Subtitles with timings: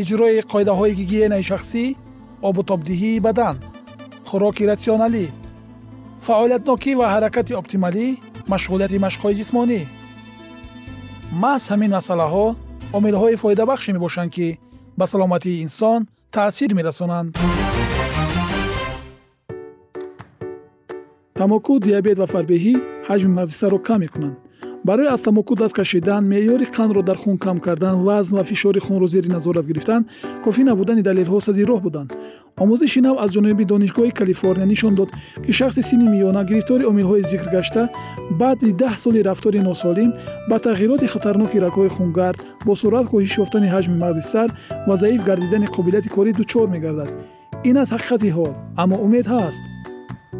[0.00, 1.84] иҷрои қоидаҳои гигиенаи шахсӣ
[2.48, 3.56] обутобдиҳии бадан
[4.28, 5.26] хӯроки ратсионалӣ
[6.26, 8.06] фаъолиятнокӣ ва ҳаракати оптималӣ
[8.52, 9.80] машғулияти машқҳои ҷисмонӣ.
[11.42, 12.46] Маҳз ҳамин масъалаҳо
[12.96, 14.48] омилҳои фоидабахше мебошанд ки
[14.98, 16.00] ба саломатии инсон
[16.34, 17.28] таъсир мерасонанд.
[21.38, 22.74] Тамоку диабет ва фарбеҳӣ
[23.08, 24.36] ҳаҷми мағзи сарро кам мекунанд
[24.84, 29.06] барои аз тамоку даст кашидан меъёри қандро дар хун кам кардан вазн ва фишори хунро
[29.06, 30.06] зери назорат гирифтан
[30.44, 32.10] кофӣ набудани далелҳо сади роҳ буданд.
[32.62, 35.10] омӯзиши нав аз ҷониби донишгоҳи калифорния нишон дод
[35.44, 37.82] ки шахси синни миёна гирифтори омилҳои зикр гашта
[38.40, 40.10] баъди даҳ соли рафтори носолим
[40.48, 44.48] ба тағйироти хатарноки рагҳои хунгард бо сурат коҳиш ёфтани ҳаҷми мағзи сар
[44.88, 47.10] ва заиф гардидани қобилияти корӣ дучор мегардад.
[47.68, 48.52] ин аст ҳақиқати ҳол
[48.82, 49.62] аммо умед ҳаст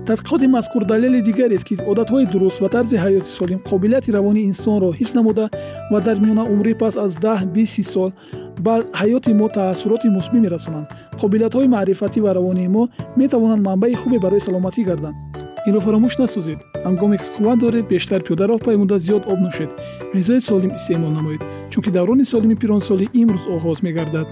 [0.06, 5.14] тадқиқоти мазкур далели дигарест ки одатҳои дуруст ва тарзи ҳаёти солим қобилияти равонии инсонро ҳифз
[5.14, 5.48] намуда
[5.92, 8.10] ва дар миёна умрӣ пас аз даҳ биси сол
[8.64, 10.86] ба ҳаёти мо таассуроти мусбӣ мерасонанд.
[11.20, 15.16] Қобилиятҳои маърифатӣ ва равонии мо метавонанд манбаи хубе барои саломатӣ гарданд.
[15.68, 19.70] Инро фаромӯш насозед ҳангоме ки қувват доред бештар пиёдароҳ паймуда зиёд об нӯшед
[20.14, 24.26] ғизои солим истеъмол намоед чунки даврони солими пиронсолӣ имрӯз оғоз мегардад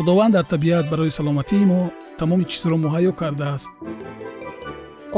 [0.00, 1.80] худованд дар табиат барои саломатии мо
[2.18, 3.68] тамоми чизро муҳайё кардааст.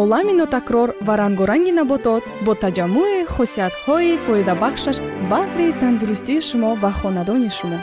[0.02, 4.98] Олами нотакрор ва рангоранги наботот бо таҷаммӯи хусусиятҳои фоидабахшаш
[5.30, 7.78] баҳри тандурустии шумо ва хонадони шумо.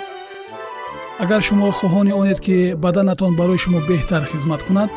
[1.24, 4.90] Агар шумо хоҳони онед ки баданатон барои шумо беҳтар хизмат кунад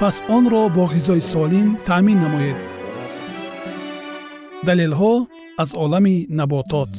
[0.00, 2.58] пас онро бо ғизои солим таъмин намоед.
[4.66, 5.12] Далелҳо
[5.62, 6.92] аз олами наботот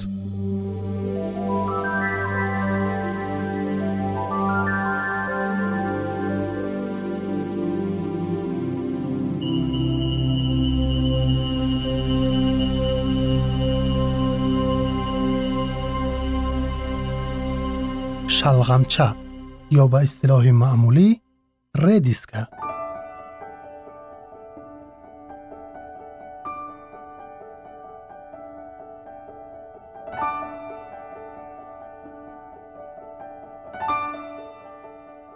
[18.42, 19.08] шалғамча
[19.82, 21.08] ё ба истилоҳи маъмулӣ
[21.86, 22.42] редиска.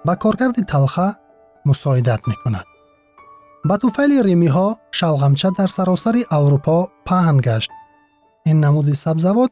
[0.08, 1.08] Ба коргарди талха
[1.70, 2.68] мусоидат мекунад.
[3.70, 4.68] Ба туфайли римиҳо
[5.00, 6.78] шалғамча дар саросари аврупо
[7.08, 7.72] паҳн гашт.
[8.50, 9.52] Ин намуди сабзавот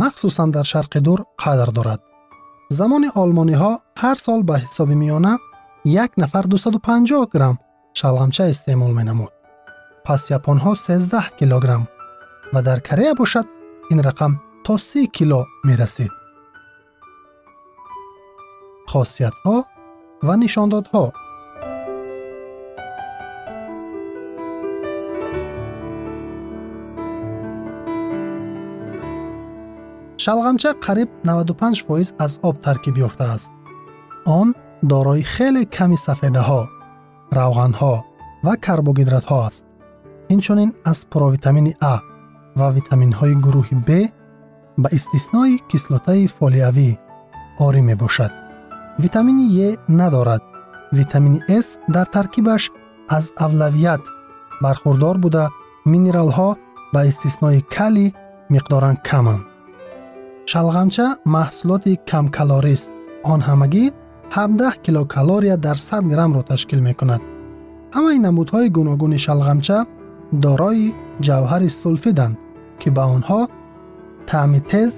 [0.00, 2.00] махсусан дар шарқи дур қадр дорад
[2.78, 3.72] замони олмониҳо
[4.02, 5.34] ҳар сол ба ҳисоби миёна
[6.04, 7.56] як нафар 250 грамм
[7.98, 9.32] шалғамча истеъмол менамуд.
[10.06, 11.84] Пас японҳо 13 килограмм
[12.52, 13.46] ва дар корея бошад
[13.92, 14.32] ин рақам
[14.64, 16.12] то 30 кило мерасид.
[18.90, 19.56] Хосиятҳо
[20.26, 21.04] ва нишондодҳо
[30.20, 33.52] шалғамча қариб 95 фоиз аз об таркиб ёфтааст.
[34.26, 36.62] Он дорои хеле ками сафедаҳо
[37.38, 37.94] равғанҳо
[38.44, 39.64] ва карбогидратҳо аст.
[40.34, 41.94] Инчунин аз провитамини а
[42.58, 43.90] ва витаминҳои гурӯҳи б
[44.82, 46.90] ба истиснои кислотаи фолиявӣ
[47.66, 48.32] орӣ мебошад.
[49.02, 50.42] Витамини е надорад.
[50.98, 52.62] Витамини с дар таркибаш
[53.16, 54.02] аз авлавият
[54.62, 55.44] бархурдор буда
[55.92, 56.50] минералҳо
[56.94, 58.06] ба истиснои калӣ
[58.54, 59.49] миқдоран каманд
[60.52, 61.06] шалғамча
[61.36, 62.90] маҳсулоти камкалорист
[63.32, 63.84] он ҳамагӣ
[64.34, 67.22] 17 килокалория дар 100 граммро ташкил мекунад
[67.96, 69.78] ҳамаи намудҳои гуногуни шалғамча
[70.44, 70.94] дорои
[71.26, 72.34] ҷавҳари сулфиданд
[72.80, 73.40] ки ба онҳо
[74.30, 74.90] таъми тез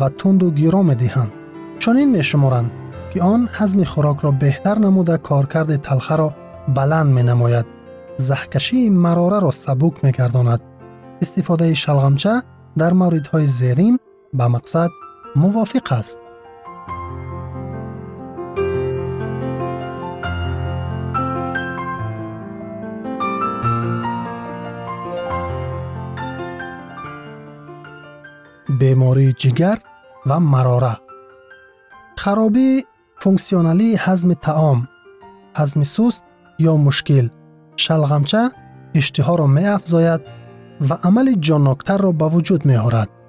[0.00, 1.32] ва тунду гиро медиҳанд
[1.82, 2.70] чунин мешуморанд
[3.10, 6.28] ки он ҳазми хӯрокро беҳтар намуда коркарди талхаро
[6.76, 7.66] баланд менамояд
[8.28, 10.60] заҳкашии марораро сабук мегардонад
[11.24, 12.34] истифодаи шалғамча
[12.80, 13.94] дар мавридҳои зерин
[14.38, 14.90] ба мақсад
[15.36, 16.20] موافق است.
[28.78, 29.78] بیماری جگر
[30.26, 30.96] و مراره.
[32.16, 32.84] خرابی
[33.18, 34.88] فونکسیونالی هضم تعام
[35.56, 36.24] هضم سست
[36.58, 37.28] یا مشکل.
[37.76, 38.50] شلغمچه
[38.94, 40.20] اشتها را میافزاید
[40.90, 43.19] و عمل جانکتر را به وجود میآورد.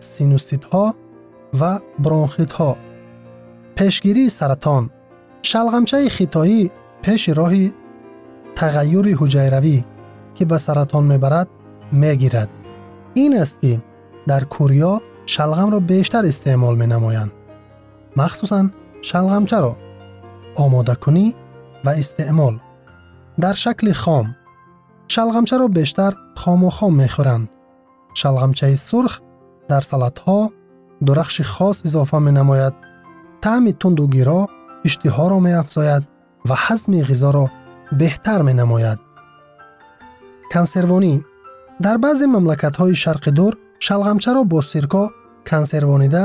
[0.00, 2.72] Мушкил шалғамча иштиҳоро меафзояд ва амали ҷонноктарро ба вуҷуд меорад синуситҳо ва бронхитҳо
[3.76, 4.84] пешгирии саратон
[5.50, 6.70] шалғамчаи хитоӣ
[7.02, 7.66] пеши роҳи
[8.58, 9.78] тағайюри ҳуҷайравӣ
[10.34, 11.48] ки ба саратон мебарад
[11.92, 12.50] мегирад
[13.14, 13.74] ин аст ки
[14.26, 14.92] дар кӯриё
[15.34, 17.32] шалғамро бештар истеъмол менамоянд
[18.16, 18.66] махсусан
[19.08, 19.72] шалғамчаро
[20.64, 21.26] омодакунӣ
[21.84, 22.54] ва истеъмол
[23.38, 24.26] дар шакли хом
[25.14, 27.50] шалғамчаро бештар хомухом мехӯранд
[28.20, 29.14] шалғамчаи сурх
[29.72, 30.38] дар салатҳо
[31.06, 32.74] дурахши хос изофа менамояд
[33.44, 34.40] таъми тунду гиро
[34.88, 36.02] иштиҳоро меафзояд
[36.48, 37.46] ва ҳазми ғизоро
[38.00, 38.98] беҳтар менамояд
[40.52, 41.14] консервонӣ
[41.84, 43.52] дар баъзе мамлакатҳои шарқи дур
[43.86, 45.04] шалғамчаро бо сирко
[45.50, 46.24] консервонида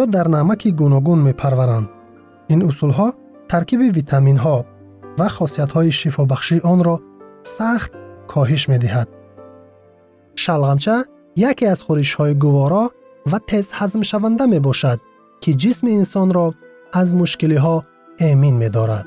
[0.00, 1.88] ё дар намаки гуногун мепарваранд
[2.52, 3.08] ин усулҳо
[3.52, 4.56] таркиби витаминҳо
[5.18, 6.96] ва хосиятҳои шифобахшии онро
[7.56, 7.90] сахт
[8.32, 9.08] коҳиш медиҳад
[10.44, 10.96] шалғамча
[11.38, 12.84] яке аз хӯришҳои гуворо
[13.30, 14.98] ва тезҳазмшаванда мебошад
[15.42, 16.46] ки ҷисми инсонро
[17.00, 17.76] аз мушкилиҳо
[18.30, 19.06] эмин медорад.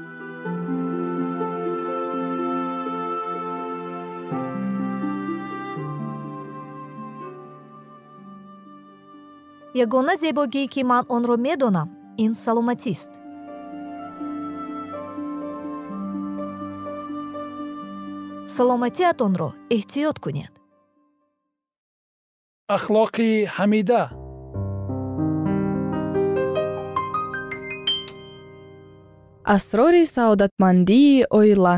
[9.83, 11.89] Ягона зебогӣ ки ман онро медонам
[12.23, 13.11] ин саломатист.
[18.55, 20.60] Саломатиатонро эҳтиёт кунед
[22.75, 24.03] ахлоқи ҳамида.
[29.55, 31.75] Асрори саодатмандии оила.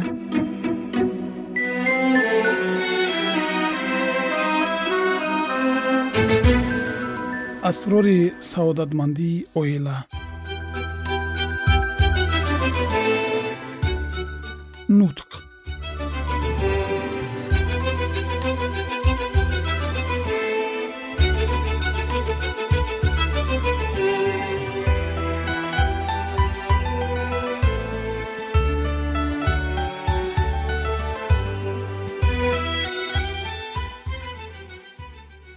[7.70, 8.20] Асрори
[8.52, 9.98] саодатмандии оила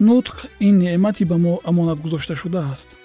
[0.01, 2.99] нутқ ин неъмати ба мо амонат гузошта шудааст.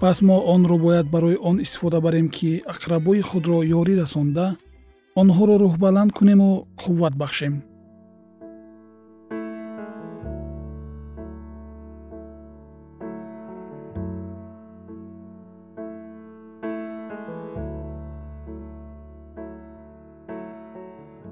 [0.00, 4.56] Пас мо онро бояд барои он истифода барем ки ақрабои худро ёрӣ расонда
[5.20, 7.62] онҳоро рӯҳбаланд кунему қувват бахшем.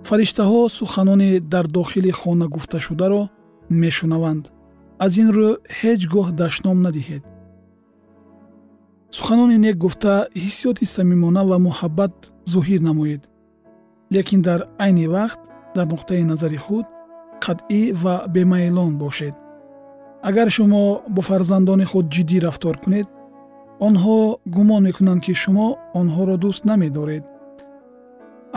[0.08, 3.22] Фариштаҳо суханоне дар дохили хона гуфташударо
[3.70, 4.51] мешунаванд
[5.04, 7.22] аз ин рӯ ҳеҷ гоҳ даштном надиҳед.
[9.16, 12.14] Суханони нек гуфта ҳиссиёти самимона ва муҳаббат
[12.54, 13.22] зоҳир намоед.
[14.14, 15.40] Лекин дар айни вақт
[15.76, 16.86] дар нуқтаи назари худ
[17.44, 19.34] қатъӣ ва бемайлон бошед.
[20.28, 20.82] Агар шумо
[21.14, 23.08] бо фарзандони худ ҷиддӣ рафтор кунед
[23.86, 24.18] онҳо
[24.54, 25.68] гумон мекунанд ки шумо
[26.00, 27.24] онҳоро дӯст намедоред.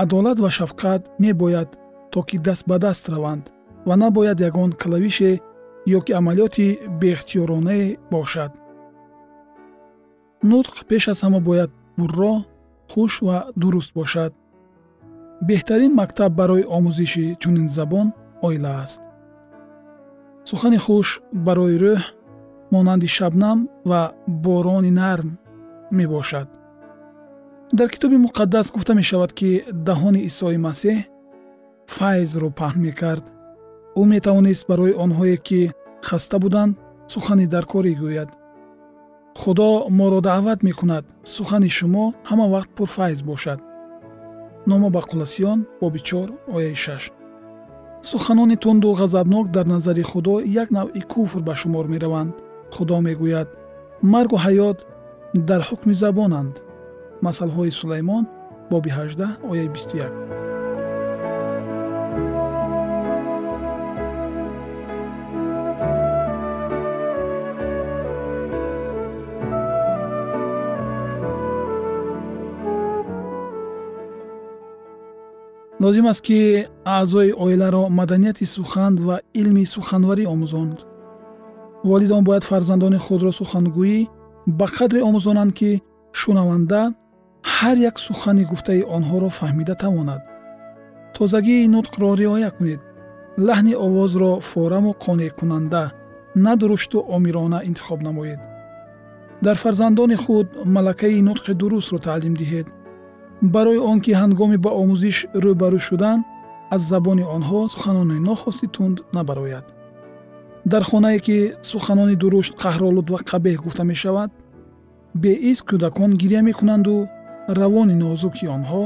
[0.02, 1.70] Адолат ва шафқат мебояд
[2.12, 3.46] то ки даст ба даст раванд
[3.88, 5.32] ва набояд ягон клавише
[5.88, 8.51] ё ки амалиёти беихтиёронае бошад.
[10.50, 12.38] нутқ пеш аз ҳама бояд пурроҳ
[12.92, 14.32] хуш ва дуруст бошад.
[15.48, 18.08] беҳтарин мактаб барои омӯзиши чунин забон
[18.48, 19.01] оила аст.
[20.50, 21.08] сухани хуш
[21.46, 22.01] барои рӯҳ
[22.74, 24.01] монанди шабнам ва
[24.46, 25.30] борони нарм
[25.98, 26.48] мебошад.
[27.77, 29.50] дар китоби муқаддас гуфта мешавад ки
[29.88, 30.98] даҳони исои масеҳ
[31.96, 33.25] файзро паҳн мекард
[34.00, 35.62] ӯ метавонист барои онҳое ки
[36.08, 36.74] хаста буданд
[37.14, 38.30] сухани даркорӣ гӯяд.
[39.42, 43.60] Худо моро даъват мекунад сухани шумо ҳама вақт пурфайз бошад.
[44.70, 47.04] Номо ба қуласиён боби чор ояи шаш.
[48.10, 52.34] Суханони тунду ғазабнок дар назари худо як навъи куфр ба шумор мераванд.
[52.75, 53.50] Худо мегӯяд
[54.14, 54.78] маргу ҳаёт
[55.50, 56.56] дар ҳукми забонанд.
[57.25, 58.24] Масъалҳои сулаймон
[58.72, 60.45] боби 18 ояи 21
[75.86, 76.39] лозим аст ки
[76.98, 80.77] аъзои оиларо маданияти сухан ва илми суханварӣ омӯзонд
[81.89, 83.98] волидон бояд фарзандони худро сухангӯӣ
[84.60, 85.72] ба қадре омӯзонанд ки
[86.20, 86.82] шунаванда
[87.56, 90.22] ҳар як сухани гуфтаи онҳоро фаҳмида тавонад.
[91.18, 92.82] Тозагии нутқро риоя кунед.
[93.48, 95.84] Лаҳни овозро фораму қонеъкунанда
[96.46, 98.39] на дурушту омирона интихоб намоед.
[99.46, 102.68] Дар фарзандони худ малакаи нутқи дурустро таълим диҳед
[103.42, 106.20] барои он ки ҳангоми ба омӯзиш рӯбарӯ шудан
[106.75, 109.65] аз забони онҳо суханони нохости тунд набарояд.
[110.65, 114.32] Дар хонае ки суханони дурушт қаҳролуд ва қабеҳ гуфта мешавад
[115.24, 117.08] беиз кӯдакон гирья мекунанду
[117.60, 118.84] равони нозуки онҳо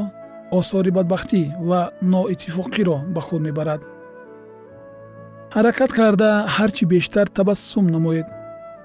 [0.60, 1.82] осори бадбахтӣ ва
[2.14, 3.82] ноиттифоқиро ба худ мебарад.
[5.56, 8.28] Ҳаракат карда ҳарчи бештар табассум намоед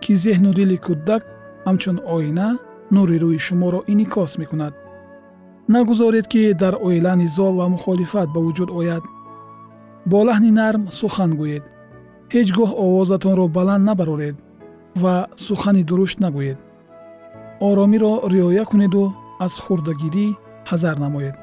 [0.03, 1.23] ки зеҳну дили кӯдак
[1.67, 2.49] ҳамчун оина
[2.95, 4.75] нури рӯи шуморо инъикос мекунад
[5.69, 9.05] нагузоред ки дар оила низоъ ва мухолифат ба вуҷуд ояд.
[10.07, 11.65] Бо лаҳни нарм сухан гӯед.
[12.35, 14.37] Ҳеҷ гоҳ овозатонро баланд набароред
[15.03, 15.15] ва
[15.47, 16.59] сухани дурушт нагӯед.
[17.69, 19.05] Оромиро риоя кунеду
[19.45, 20.27] аз хурдагирӣ
[20.71, 21.37] ҳазар намоед.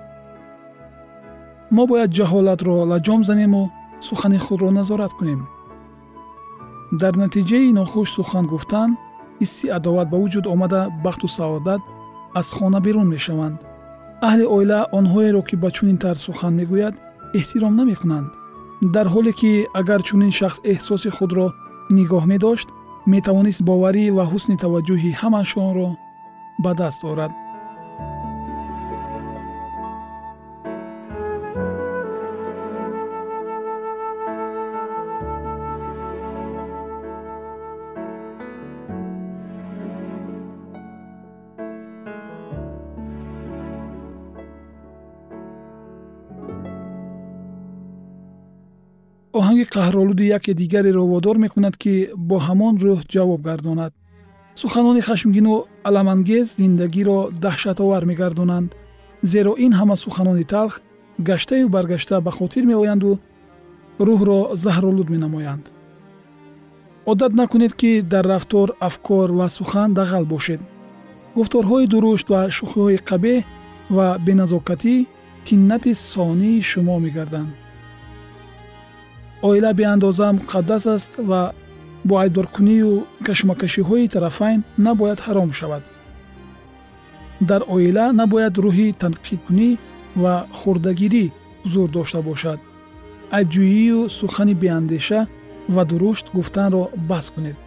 [1.75, 3.61] Мо бояд ҷаҳолатро лаҷом занему
[4.07, 5.41] сухани худро назорат кунем.
[7.01, 8.89] Дар натиҷаи нохуш сухан гуфтан
[9.41, 11.81] ҳисси адоват ба вуҷуд омада бахту саодат
[12.39, 13.57] аз хона берун мешаванд
[14.27, 16.95] аҳли оила онҳоеро ки ба чунин тарз сухан мегӯяд
[17.39, 18.29] эҳтиром намекунанд.
[18.95, 21.47] Дар ҳоле ки агар чунин шахс эҳсоси худро
[21.97, 22.67] нигоҳ медошт
[23.13, 25.89] метавонист боварӣ ва ҳусни таваҷҷӯҳи ҳамаашонро
[26.63, 27.31] ба даст орад
[49.73, 51.93] қаҳролуди яке дигареро водор мекунад ки
[52.29, 53.93] бо ҳамон рӯҳ ҷавоб гардонад.
[54.61, 55.53] Суханони хашмгину
[55.89, 58.69] аламангез зиндагиро даҳшатовар мегардонанд.
[59.31, 60.73] Зеро ин ҳама суханони талх
[61.29, 63.11] гаштаю баргашта ба хотир меоянду
[64.07, 65.65] рӯҳро заҳролуд менамоянд.
[67.11, 70.61] Одат накунед ки дар рафтор афкор ва сухан дағал бошед.
[71.37, 73.39] Гуфторҳои дурушт ва шӯхиҳои қабеҳ
[73.95, 74.95] ва беназокатӣ
[75.45, 77.60] тиннати сонии шумо мегарданд
[79.41, 81.53] оила беандоза муқаддас аст ва
[82.03, 85.83] бо айбдоркунию кашмакашиҳои тарафайн набояд ҳаром шавад.
[87.49, 89.69] Дар оила набояд рӯҳи танқидкунӣ
[90.23, 91.25] ва хурдагирӣ
[91.63, 92.59] ҳузур дошта бошад.
[93.37, 95.21] Айбҷӯию сухани беандеша
[95.75, 97.57] ва дурушт гуфтанро баҳс кунед.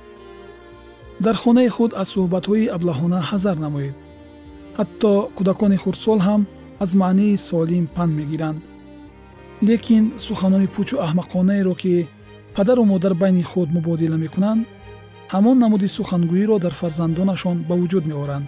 [1.25, 3.97] Дар хонаи худ аз суҳбатҳои аблаҳона ҳазар намоед.
[4.79, 6.43] Ҳатто кӯдакони хурдсол ҳам
[6.85, 8.61] аз маънии солим панд мегиранд
[9.63, 12.09] лекин суханони пӯчу аҳмақонаеро ки
[12.55, 14.67] падару модар байни худ мубодила мекунанд
[15.35, 18.47] ҳамон намуди сухангӯиро дар фарзандонашон ба вуҷуд меоранд.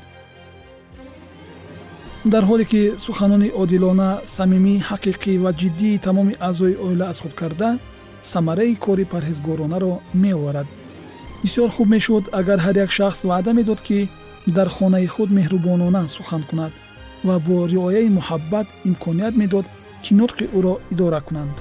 [2.32, 7.70] Дар ҳоле ки суханони одилона самимӣ ҳақиқӣ ва ҷиддии тамоми аъзои оила аз худ карда
[8.32, 10.68] самараи кори парҳезгоронаро меоварад.
[11.42, 13.98] Бисёр хуб мешуд агар ҳар як шахс ваъда медод ки
[14.56, 16.72] дар хонаи худ меҳрубонона сухан кунад
[17.26, 19.66] ва бо риояи муҳаббат имконият медод
[20.06, 21.56] ки нутқи ӯро идора кунанд.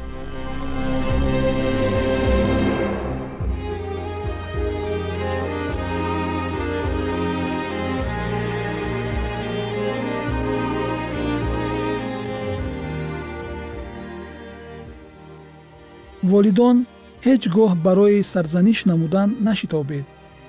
[16.32, 16.78] Волидон
[17.26, 20.06] ҳеҷ гоҳ барои сарзаниш намудан нашитобед.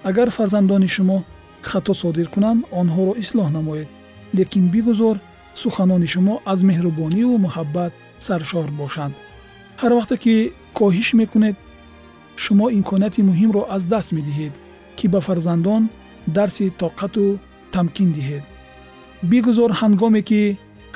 [0.08, 1.18] Агар фарзандони шумо
[1.68, 3.88] хато содир кунанд онҳоро ислоҳ намоед.
[4.38, 5.16] Лекин бигузор
[5.62, 7.92] суханони шумо аз меҳрубониву муҳаббат
[8.26, 9.14] саршор бошанд.
[9.80, 10.34] Ҳар вақте ки
[10.78, 11.56] коҳиш мекунед
[12.44, 14.54] шумо имконияти муҳимро аз даст медиҳед
[14.96, 15.82] ки ба фарзандон
[16.36, 17.24] дарси тоқату
[17.74, 18.44] тамкин диҳед.
[19.30, 20.42] Бигузор ҳангоме ки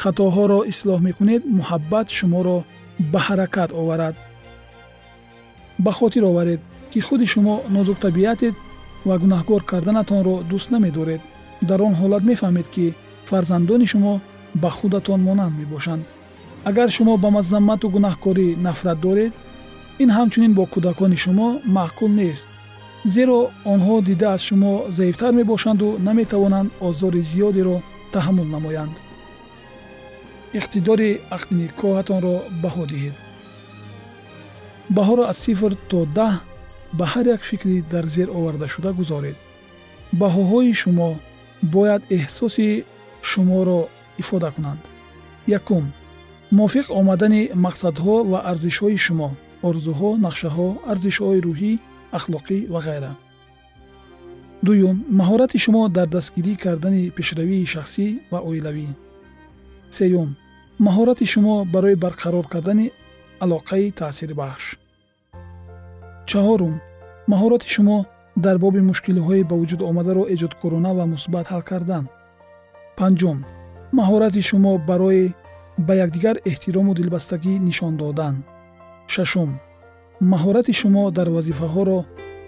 [0.02, 2.58] хатоҳоро ислоҳ мекунед муҳаббат шуморо
[3.12, 4.14] ба ҳаракат оварад.
[5.84, 8.54] Ба хотир оваред ки худи шумо нозуктабиатед
[9.08, 11.20] ва гунаҳкор карданатонро дӯст намедоред.
[11.68, 12.84] Дар он ҳолат мефаҳмед ки
[13.30, 14.14] фарзандони шумо
[14.54, 16.04] ба худатон монанд мебошанд.
[16.64, 19.32] Агар шумо ба мазаммату гунаҳкорӣ нафрат доред
[20.02, 22.46] ин ҳамчунин бо кӯдакони шумо маъқул нест
[23.04, 27.76] зеро онҳо дида аз шумо заифтар мебошанду наметавонанд озори зиёдеро
[28.14, 28.94] таҳаммул намоянд.
[30.58, 33.16] Иқтидори ақди никоҳатонро баҳо диҳед.
[34.96, 36.34] Баҳоро аз сифр то даҳ
[36.98, 39.36] ба ҳар як фикри дар зер овардашуда гузоред.
[40.20, 41.10] Баҳоҳои шумо
[41.74, 42.68] бояд эҳсоси
[43.30, 43.80] шуморо
[44.22, 44.82] ифода кунанд.
[45.58, 45.84] Якум
[46.56, 49.28] мувофиқ омадани мақсадҳо ва арзишҳои шумо
[49.68, 51.72] орзуҳо нақшаҳо арзишҳои рӯҳӣ
[52.18, 53.12] ахлоқӣ ва ғайра.
[54.66, 58.88] Дуюм маҳорати шумо дар дастгирӣ кардани пешравии шахсӣ ва оилавӣ.
[59.96, 60.30] Сеюм
[60.86, 62.86] маҳорати шумо барои барқарор кардани
[63.44, 64.64] алоқаи таъсирбахш
[66.30, 66.74] чаҳорум
[67.32, 67.98] маҳорати шумо
[68.44, 72.04] дар боби мушкилиҳои ба вуҷуд омадаро эҷодкорона ва мусбат ҳал кардан.
[72.98, 73.38] Панҷум
[73.98, 75.34] маҳорати шумо барои
[75.86, 78.34] ба якдигар эҳтирому дилбастагӣ нишон додан.
[79.14, 79.50] Шашум.
[80.32, 81.98] Маҳорати шумо дар вазифаҳоро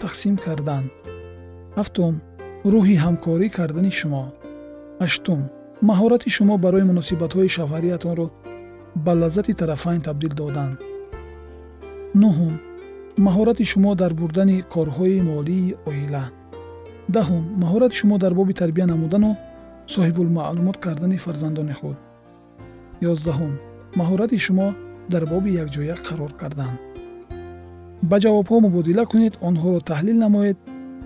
[0.02, 0.84] тақсим кардан.
[1.78, 2.14] Ҳафтум.
[2.72, 4.24] Рӯҳи ҳамкорӣ кардани шумо.
[5.02, 5.40] Ҳаштум
[5.90, 8.26] маҳорати шумо барои муносибатҳои шавҳариятонро
[9.04, 10.72] ба лаззати тарафайн табдил додан.
[12.22, 12.54] Нуҳум.
[13.26, 16.24] Маҳорати шумо дар бурдани корҳои молии оила.
[17.16, 17.44] Даҳум.
[17.62, 19.32] Маҳорати шумо дар боби тарбия намудану
[19.94, 21.96] соҳибулмаълумот кардани фарзандони худ.
[23.10, 23.52] Ёздаҳум
[24.00, 24.68] маҳорати шумо
[25.12, 26.74] дар боби якҷоя қарор кардан
[28.10, 30.56] ба ҷавобҳо мубодила кунед онҳоро таҳлил намоед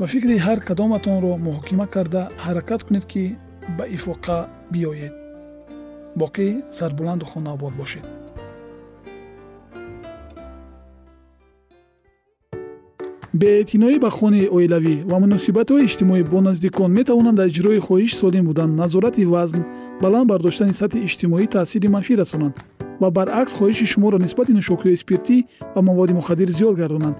[0.00, 3.24] ва фикри ҳар кадоматонро муҳокима карда ҳаракат кунед ки
[3.76, 4.38] ба ифоқа
[4.72, 5.14] биёед.
[6.20, 6.46] Боқӣ
[6.78, 8.04] сарбуланду хонаобод бошед
[13.40, 18.70] беэътиноӣ ба хонаи оилавӣ ва муносибатҳои иҷтимоӣ бо наздикон метавонанд дар иҷрои хоҳиш солим будан
[18.80, 19.62] назорати вазн
[20.02, 22.54] баланд бардоштани сатҳи иҷтимоӣ таъсири манфӣ расонанд
[23.00, 25.36] ва баръакс хоҳиши шуморо нисбати нӯшокиҳои спиртӣ
[25.74, 27.16] ва маводи мухаддир зиёд гардонанд.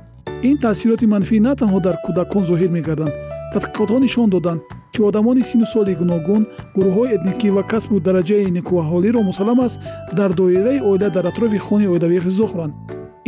[0.48, 3.14] ин таъсироти манфӣ на танҳо дар кӯдакон зоҳир мегарданд.
[3.54, 4.60] тадқиқотҳо нишон доданд
[4.92, 6.42] ки одамони синну соли гуногун
[6.76, 9.78] гурӯҳҳои этникӣ ва касбу дараҷаи некуаҳолиро мусаллам аст
[10.18, 12.74] дар доираи оила дар атрофи хонаи оилавӣ ғизо хӯранд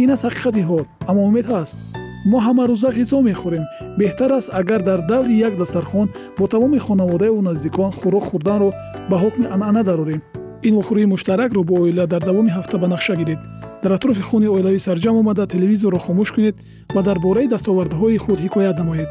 [0.02, 1.76] ин аст ҳақиқати ҳол аммо умед ҳаст
[2.24, 3.64] мо ҳамарӯза ғизо мехӯрем.
[3.98, 8.70] Беҳтар аст агар дар даври як дастархон бо тамоми хонаводаеву наздикон хӯрок хӯрданро
[9.10, 10.22] ба ҳукми анъана дарорем.
[10.62, 13.38] Ин вохӯрии муштаракро бо оила дар давоми ҳафта ба нақша гиред.
[13.82, 16.56] Дар атрофи хонаи оилавӣ сарҷам омада телевизорро хомӯш кунед
[16.94, 19.08] ва дар бораи дастовардҳои худ ҳикоят намоед.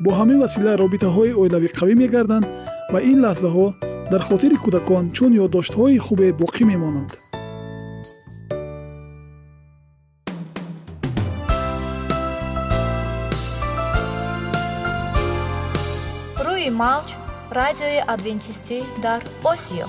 [0.00, 2.46] Бо ҳамин васила робитаҳои оилавӣ қавӣ мегарданд
[2.92, 3.66] ва ин лаҳзаҳо
[4.12, 7.27] дар хотири кӯдакон чун ёддоштҳои хубе боқӣ мемонанд
[16.82, 17.08] мавҷ
[17.58, 19.20] радиои адвентистӣ дар
[19.52, 19.88] осиё.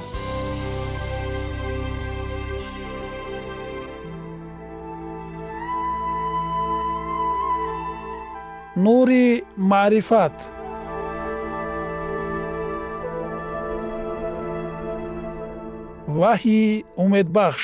[8.86, 9.28] Нури
[9.72, 10.36] маърифат.
[16.20, 16.64] Ваҳйи
[17.04, 17.64] умедбахш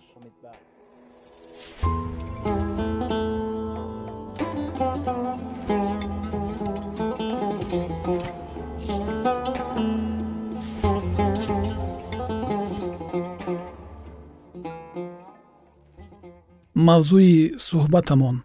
[16.87, 17.35] Мавзӯи
[17.67, 18.37] суҳбатамон.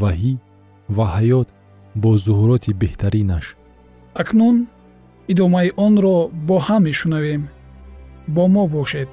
[0.00, 0.32] Ваҳӣ
[0.96, 1.48] ва ҳаёт
[2.02, 3.46] бо зуҳуроти беҳтаринаш.
[4.22, 4.56] Акнун
[5.32, 6.16] идомаи онро
[6.48, 7.42] бо ҳам мешунавем.
[8.34, 9.10] Бо мо бошед.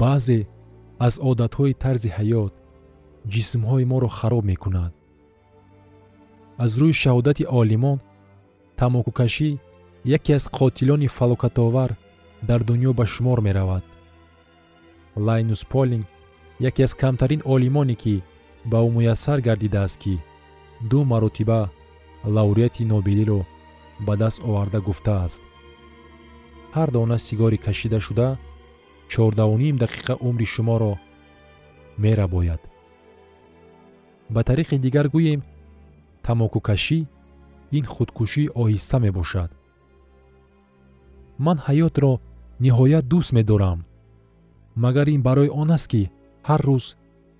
[0.00, 0.40] Баъзе
[1.06, 2.52] аз одатҳои тарзи ҳаёт
[3.32, 4.92] ҷисмҳои моро хароб мекунад.
[6.64, 7.98] Аз рӯи шаҳодати олимон
[8.78, 9.50] тамокукашӣ
[10.16, 11.90] яке аз қотилони фалокатовар
[12.48, 13.84] дар дунё ба шумор меравад.
[15.16, 16.06] Лайнус полинг
[16.60, 18.22] яке аз камтарин олимоне ки
[18.70, 20.14] ба ӯ муяссар гардидааст ки
[20.90, 21.70] ду маротиба
[22.24, 23.40] лавреати нобелиро
[24.06, 25.42] ба даст оварда гуфтааст.
[26.74, 28.28] Ҳар дона сигори кашидашуда
[29.12, 30.92] чордавуним дақиқа умри шуморо
[31.98, 32.62] мерабояд.
[34.34, 35.40] Ба тариқи дигар гӯем
[36.24, 36.98] тамокукашӣ
[37.78, 39.50] ин худкушии оҳиста мебошад.
[41.44, 42.12] Ман ҳаётро
[42.64, 43.78] ниҳоят дӯст медорам
[44.84, 46.02] магар ин барои он аст ки
[46.48, 46.84] ҳар рӯз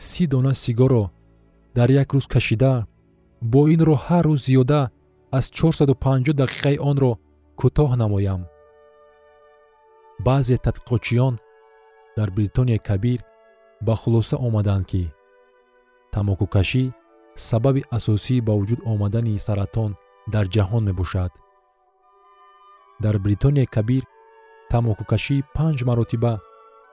[0.09, 1.05] си дона сигорро
[1.77, 2.73] дар як рӯз кашида
[3.53, 4.81] бо ин роҳ ҳар рӯз зиёда
[5.39, 7.13] аз 450 дақиқаи онро
[7.61, 8.43] кӯтоҳ намоям.
[10.27, 11.35] Баъзе тадқиқотчиён
[12.17, 13.21] дар бритонияи кабир
[13.87, 15.03] ба хулоса омаданд ки
[16.13, 16.85] тамокукашӣ
[17.49, 19.91] сабаби асосии ба вуҷуд омадани саратон
[20.33, 21.33] дар ҷаҳон мебошад.
[23.05, 24.05] Дар бритонияи кабир
[24.71, 26.33] тамокукашӣ панҷ маротиба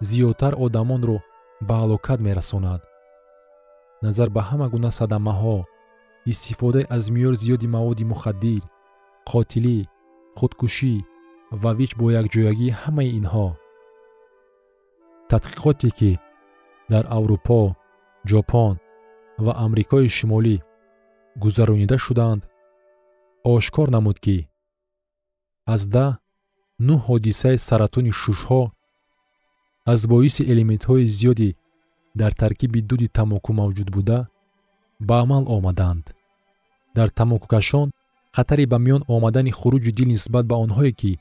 [0.10, 1.17] зиёдтар одамонро
[1.67, 2.82] ба ҳалокат мерасонад.
[4.04, 5.58] Назар ба ҳама гуна садамаҳо
[6.32, 8.63] истифодаи аз меъёр зиёди маводи мухаддир
[9.30, 9.78] қотилӣ
[10.38, 10.96] худкушӣ
[11.62, 13.48] ва вич бо якҷоягии ҳамаи инҳо.
[15.30, 16.12] Тадқиқоте ки
[16.91, 17.62] дар аврупо
[18.30, 18.76] ҷопон
[19.46, 20.56] ва амрикои шимолӣ
[21.44, 22.41] гузаронида шуданд
[23.43, 24.38] ошкор намуд ки
[25.73, 26.12] аз даҳ
[26.88, 28.62] нӯҳ ҳодисаи саратони шушҳо
[29.93, 31.49] аз боиси элементҳои зиёде
[32.19, 34.19] дар таркиби дуди тамоку мавҷуд буда
[35.08, 36.06] ба амал омаданд.
[36.97, 37.88] Дар тамокукашон
[38.36, 41.12] хатари ба миён омадани хуруҷи дил нисбат ба онҳое ки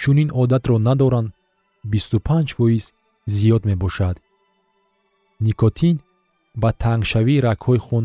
[0.00, 1.30] чунин одатро надоранд
[1.84, 2.84] 25 фоиз
[3.36, 4.16] зиёд мебошад.
[5.46, 5.96] Никотин
[6.62, 8.04] ба тангшавии рагҳои хун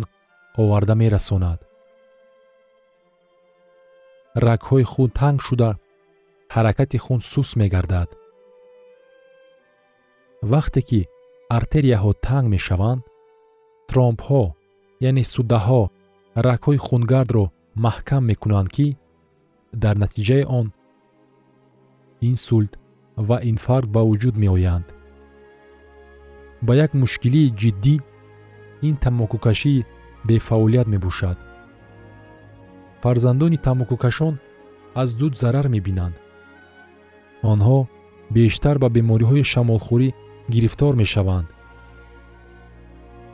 [0.61, 1.59] оварда мерасонад
[4.35, 5.69] рагҳои хун танг шуда
[6.55, 8.09] ҳаракати хун суст мегардад.
[10.51, 10.99] Вақте ки
[11.57, 13.01] артерияҳо танг мешаванд
[13.89, 14.43] тромбҳо
[15.09, 15.81] яъне суддаҳо
[16.47, 17.45] рагҳои хунгардро
[17.85, 18.87] маҳкам мекунанд ки
[19.83, 20.67] дар натиҷаи он
[22.29, 22.73] инсулт
[23.27, 24.87] ва инфаркт ба вуҷуд меоянд.
[26.65, 27.95] Ба як мушкилии ҷиддӣ
[28.87, 29.75] ин тамокукашӣ
[30.27, 31.37] бефаъолият мебошад
[33.05, 34.39] фарзандони тамокукашон
[34.95, 36.15] аз зуд зарар мебинанд.
[37.51, 37.79] Онҳо
[38.35, 40.09] бештар ба бемориҳои шамолхӯрӣ
[40.53, 41.47] гирифтор мешаванд.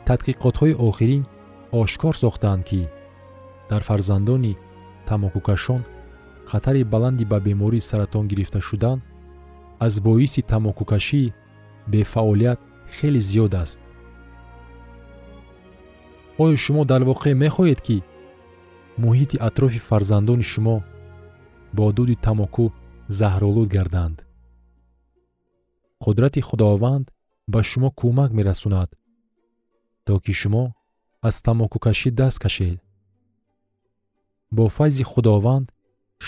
[0.06, 1.22] Тадқиқотҳои охирин
[1.80, 2.80] ошкор сохтаанд ки
[3.70, 4.58] дар фарзандони
[5.08, 5.82] тамокукашон
[6.50, 8.98] хатари баланди ба бемории саратон гирифта шудан
[9.86, 11.32] аз боиси тамокукашии
[11.92, 12.60] бефаъолият
[12.94, 13.80] хеле зиёд аст.
[16.42, 17.98] Оё шумо дар воқеъ мехоҳед ки
[18.98, 20.76] муҳити атрофи фарзандони шумо
[21.76, 22.64] бо дуди тамоку
[23.18, 24.18] заҳролуд гарданд.
[26.04, 27.06] Қудрати худованд
[27.52, 28.90] ба шумо кӯмак мерасонад
[30.04, 30.64] то ки шумо
[31.28, 32.78] аз тамокукашӣ даст кашед.
[34.56, 35.66] Бо файзи худованд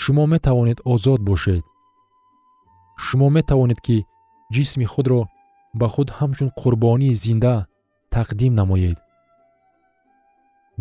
[0.01, 1.63] шумо метавонед озод бошед.
[3.05, 3.97] Шумо метавонед ки
[4.53, 5.21] ҷисми худро
[5.79, 7.55] ба худ ҳамчун қурбонии зинда
[8.15, 8.97] тақдим намоед.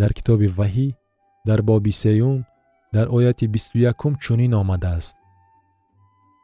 [0.01, 0.88] Дар китоби ваҳӣ
[1.44, 2.44] дар боби сеюм
[2.92, 5.16] дар ояти бисту якум чунин омадааст.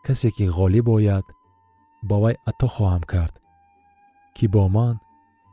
[0.04, 1.24] Касе ки ғолиб ояд
[2.02, 3.34] ба вай ато хоҳам кард
[4.34, 4.98] ки бо ман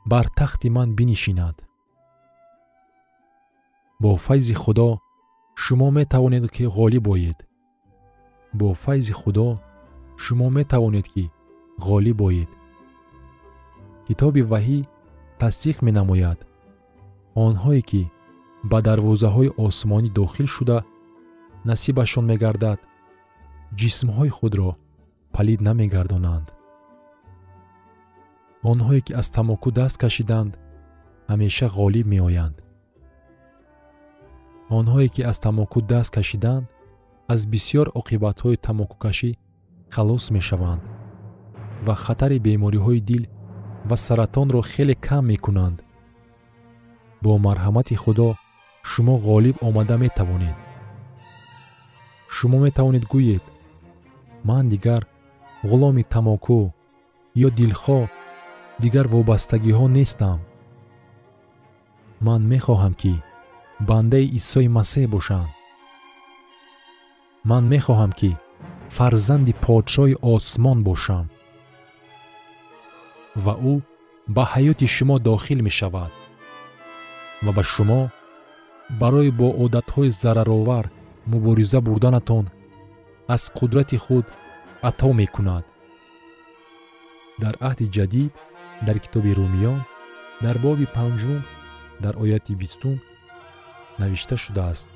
[0.05, 1.63] бар тахти ман бинишинад.
[3.99, 4.99] Бо файзи худо
[5.55, 7.47] шумо метавонед ки ғолиб оед.
[8.53, 9.59] Бо файзи худо
[10.17, 11.31] шумо метавонед ки
[11.79, 12.49] ғолиб оед.
[14.07, 14.79] Китоби ваҳӣ
[15.39, 16.39] тасдиқ менамояд.
[17.35, 18.01] Онҳое ки
[18.71, 20.77] ба дарвозаҳои осмонӣ дохил шуда
[21.69, 22.79] насибашон мегардад.
[23.79, 24.69] Ҷисмҳои худро
[25.35, 26.47] палид намегардонанд.
[28.71, 30.51] Онҳое ки аз тамоку даст кашиданд
[31.29, 32.57] ҳамеша ғолиб меоянд.
[34.77, 36.65] Онҳое ки аз тамоку даст кашиданд
[37.33, 39.31] аз бисьёр оқибатҳои тамокукашӣ
[39.95, 40.81] халос мешаванд
[41.85, 43.23] ва хатари бемориҳои дил
[43.89, 45.77] ва саратонро хеле кам мекунанд.
[47.23, 48.29] Бо марҳамати худо
[48.89, 50.57] шумо ғолиб омада метавонед.
[52.35, 53.43] Шумо метавонед гӯед
[54.47, 55.01] ман дигар
[55.69, 56.61] ғуломи тамоку
[57.45, 58.03] ё дилхоҳ
[58.83, 60.39] дигар вобастагиҳо нестам.
[62.27, 63.13] Ман мехоҳам ки
[63.89, 65.47] бандаи исои масеҳ бошам
[67.49, 68.31] ман мехоҳам ки
[68.95, 71.25] фарзанди подшоҳи осмон бошам.
[73.43, 73.75] Ва ӯ
[74.35, 76.11] ба ҳаёти шумо дохил мешавад.
[77.45, 78.01] Ва ба шумо
[78.89, 80.85] барои бо одатҳои зараровар
[81.27, 82.45] мубориза бурданатон
[83.27, 84.25] аз қудрати худ
[84.89, 85.65] ато мекунад.
[87.41, 88.31] Дар аҳди ҷадид
[88.87, 89.79] дар китоби румиён
[90.43, 91.39] дар боби панҷум
[92.03, 92.95] дар ояти бистум
[93.99, 94.87] навишта шудааст?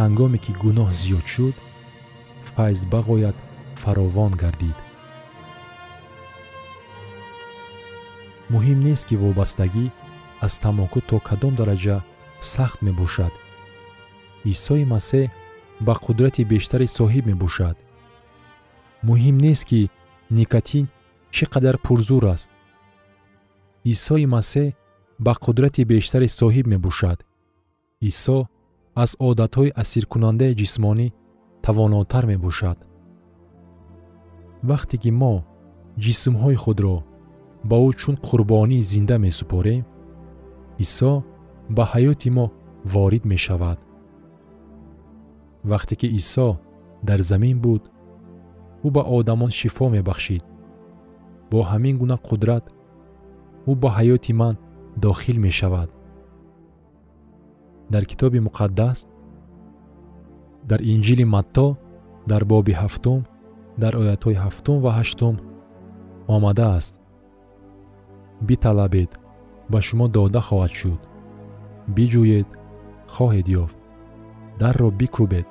[0.00, 1.56] Ҳангоме ки гуноҳ зиёд шуд
[2.54, 3.36] файз бағояд
[3.82, 4.78] фаровон гардид.
[8.52, 9.86] Муҳим нест ки вобастагӣ
[10.46, 11.96] аз тамоку то кадом дараҷа
[12.52, 13.32] сахт мебошад.
[14.52, 15.30] Исои масеҳ
[15.86, 17.76] ба қудрати бештаре соҳиб мебошад.
[19.08, 19.80] Муҳим нест ки
[20.38, 20.84] никотин
[21.34, 22.50] чӣ қадар пурзур аст.
[23.92, 24.74] Исои масеҳ
[25.24, 27.18] ба қудрати бештаре соҳиб мебошад.
[28.10, 28.38] Исо
[29.02, 31.06] аз одатҳои асиркунандаи ҷисмонӣ
[31.64, 32.78] тавонотар мебошад.
[34.70, 35.34] Вақте ки мо
[36.04, 36.96] ҷисмҳои худро
[37.68, 39.82] ба ӯ чун қурбонӣ зинда месупорем
[40.78, 41.24] исо
[41.70, 42.46] ба ҳаёти мо
[42.84, 43.78] ворид мешавад.
[45.64, 46.58] Вақте ки исо
[47.02, 47.82] дар замин буд
[48.84, 50.44] ӯ ба одамон шифо мебахшид.
[51.50, 52.64] Бо ҳамин гуна қудрат
[53.70, 54.54] ӯ ба ҳаёти ман
[54.96, 55.90] дохил мешавад.
[57.92, 58.98] Дар китоби муқаддас
[60.70, 61.76] дар инҷили матто
[62.30, 63.20] дар боби ҳафтум
[63.82, 65.34] дар оятҳои ҳафтум ва ҳаштум
[66.34, 66.92] омадааст.
[68.48, 69.21] Биталабед
[69.72, 71.00] ба шумо дода хоҳад шуд.
[71.94, 72.48] Биҷӯед
[73.14, 73.76] хоҳед ёфт.
[74.60, 75.48] Дарро бикӯбед.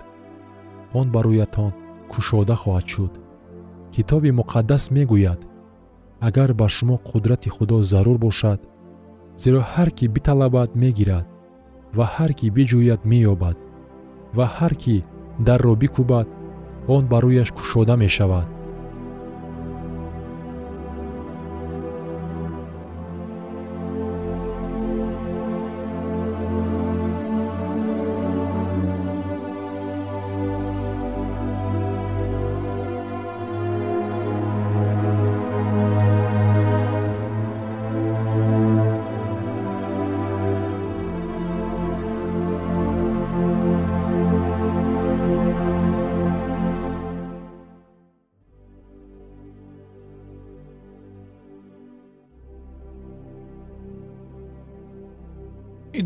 [0.99, 1.71] Он ба рӯятон
[2.12, 3.13] кушода хоҳад шуд.
[3.93, 5.39] Китоби муқаддас мегӯяд.
[6.27, 8.60] Агар ба шумо қудрати худо зарур бошад
[9.41, 11.27] зеро ҳар кӣ биталабад мегирад
[11.97, 13.57] ва ҳар кӣ биҷӯяд меёбад
[14.38, 14.95] ва ҳар кӣ
[15.47, 16.27] дарро бикӯбад
[16.95, 18.47] он ба рӯяш кушода мешавад